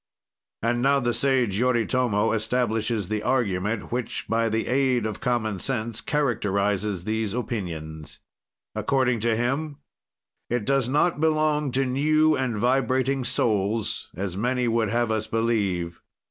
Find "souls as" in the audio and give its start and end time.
13.23-14.35